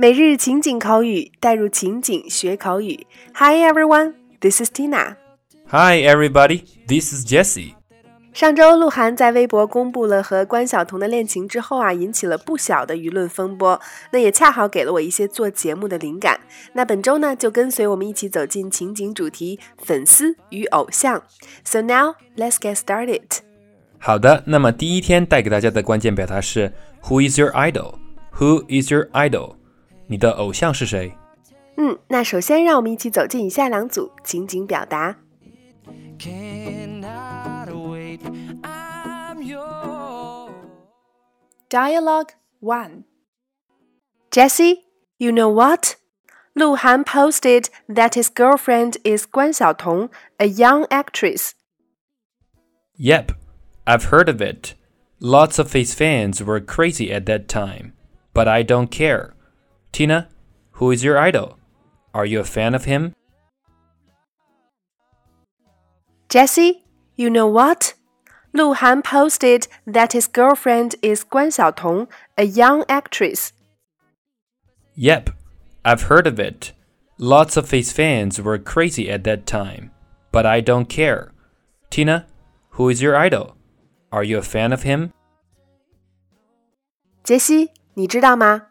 [0.00, 3.04] 每日情景口语，带入情景学口语。
[3.34, 5.16] Hi everyone, this is Tina.
[5.66, 7.74] Hi everybody, this is Jessie.
[8.32, 13.80] 上周，鹿晗在微博公布了和关晓彤的恋情之后啊，引起了不小的舆论风波。
[14.12, 16.38] 那也恰好给了我一些做节目的灵感。
[16.74, 21.20] 那本周呢，就跟随我们一起走进情景主题——粉丝与偶像。
[21.64, 23.40] So now let's get started.
[23.98, 27.94] 好的，那么第一天带给大家的关键表达是 Who is your idol?
[28.34, 29.56] Who is your idol?
[30.07, 31.15] 你的偶像是谁？
[31.77, 35.17] 嗯，那首先让我们一起走进以下两组情景表达。
[41.69, 42.29] Dialogue
[42.61, 43.05] one.
[44.29, 44.83] Jesse,
[45.17, 45.95] you know what?
[46.55, 51.53] Lu Han posted that his girlfriend is Guan Xiaotong, a young actress.
[52.95, 53.31] Yep,
[53.87, 54.75] I've heard of it.
[55.19, 57.93] Lots of his fans were crazy at that time,
[58.35, 59.33] but I don't care.
[59.91, 60.29] Tina,
[60.73, 61.57] who is your idol?
[62.13, 63.13] Are you a fan of him?
[66.29, 66.83] Jesse,
[67.15, 67.93] you know what?
[68.53, 73.53] Lu Han posted that his girlfriend is Guan Xiaotong, a young actress.
[74.95, 75.31] Yep,
[75.83, 76.71] I've heard of it.
[77.17, 79.91] Lots of his fans were crazy at that time,
[80.31, 81.31] but I don't care.
[81.89, 82.27] Tina,
[82.71, 83.55] who is your idol?
[84.11, 85.13] Are you a fan of him?
[87.23, 88.67] 杰西，你知道吗？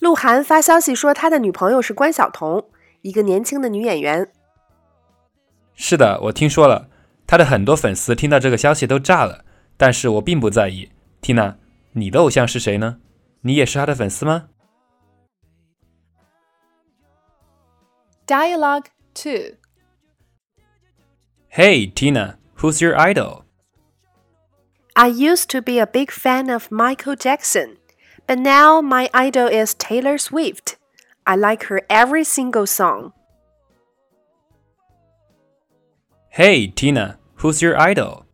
[0.00, 2.68] 鹿晗发消息说他的女朋友是关晓彤，
[3.02, 4.30] 一个年轻的女演员。
[5.74, 6.88] 是的，我听说了，
[7.26, 9.44] 他的很多粉丝听到这个消息都炸了。
[9.78, 10.90] 但是我并不在意。
[11.20, 11.56] Tina，
[11.92, 12.98] 你的偶像是谁呢？
[13.42, 14.48] 你也是他的粉丝吗？
[18.26, 19.56] Dialogue two.
[21.50, 23.44] Hey, Tina, who's your idol?
[24.94, 27.76] I used to be a big fan of Michael Jackson.
[28.26, 30.76] But now my idol is Taylor Swift.
[31.26, 33.12] I like her every single song.
[36.30, 38.26] Hey, Tina, who's your idol?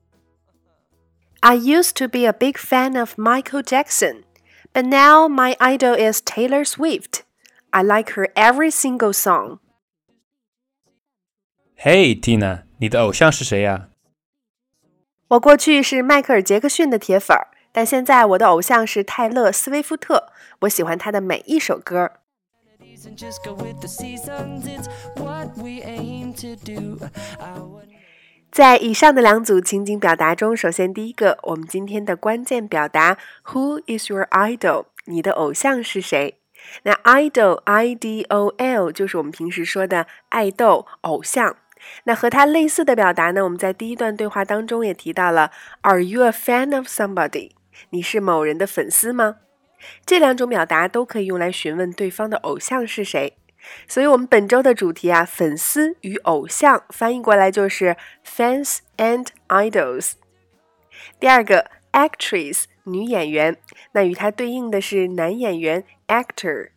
[1.42, 4.24] I used to be a big fan of Michael Jackson,
[4.72, 7.24] but now my idol is Taylor Swift.
[7.72, 9.58] I like her every single song.
[11.76, 13.88] Hey, Tina，你的偶像是谁呀？
[15.28, 17.48] 我过去是迈克尔·杰克逊的铁粉儿。
[17.77, 20.29] 但现在我的偶像是泰勒·斯威夫特，
[20.61, 22.09] 我喜欢他的每一首歌。
[28.49, 36.39] 在以上的两组情景表达中，首先第一个，我们今天的关键表达 “Who is your idol？” 你的偶像是谁？
[36.81, 41.57] 那 idol，i d o l，就是我们平时说的爱豆、偶像。
[42.05, 45.51] 那和它类似的表达呢，我们在第一段对话当中也提到了
[45.81, 47.51] ：“Are you a fan of somebody？”
[47.89, 49.37] 你是某人的粉丝吗？
[50.05, 53.37] 这两种表达都可以用来询问对方的偶像是谁。
[53.87, 60.13] 所以，我们本周的主题啊，粉丝与偶像，翻译过来就是 fans and idols。
[61.19, 63.57] 第二个，actress 女演员，
[63.91, 66.69] 那与它对应的是男演员 actor。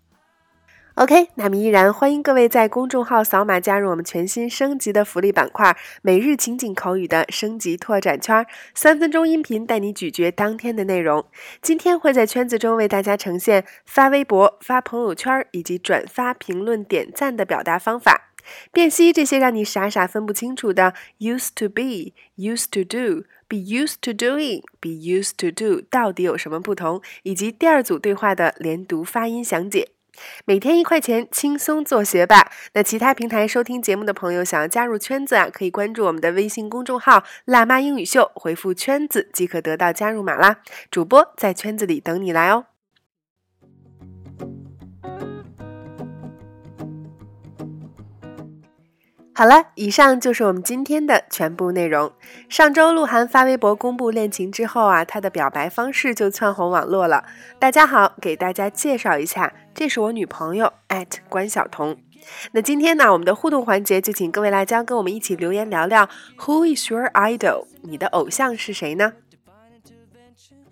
[1.00, 5.74] OK，那么依然欢迎各位在公众号扫码加入我们全新升级的福利板块——
[6.04, 11.24] 每日情景口语的升级拓展圈，三分钟音频带你咀嚼当天的内容。
[11.62, 18.34] 今天会在圈子中为大家呈现发微博、发朋友圈以及转发、评论、点赞的表达方法，
[18.70, 29.92] 辨析这些让你傻傻分不清楚的 used to be、used to do、be used to doing、be used to do 到底有什么不同，以及第二组对话的连读发音详解。
[30.44, 32.50] 每天一块钱，轻松做学霸。
[32.74, 40.58] 那其他平台收听节目的朋友，想要加入圈子啊，可以关注我们的微信公众号“辣妈英语秀”，回复“圈子”即可得到加入码啦。
[40.90, 42.69] 主播在圈子里等你来哦。
[49.40, 52.12] 好了，以上就是我们今天的全部内容。
[52.50, 57.24] 上周鹿晗发微博公布恋情之后啊，他的表白方式就窜红网络了。
[57.58, 61.96] 大家好，给大家介绍一下，这是我女朋友艾特关晓彤。
[62.52, 66.06] 那今天呢，我们的互动环节就请各位辣椒跟我们一起留言聊聊
[66.40, 67.64] ，Who is your idol？
[67.80, 69.14] 你的偶像是谁呢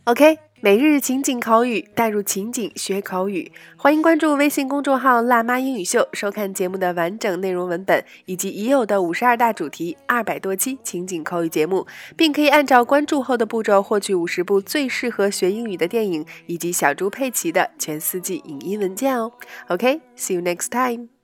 [0.05, 0.48] ？OK。
[0.61, 3.53] 每日情景口语，带入情景学口语。
[3.77, 19.31] 欢迎关注微信公众号“辣妈英语秀”，收看节目的完整内容文本以及已有的五十二大主题、二百多期情景口语节目，并可以按照关注后的步骤获取五十部最适合学英语的电影以及小猪佩奇的全四季影音文件哦。
[19.69, 21.18] OK，see you next time。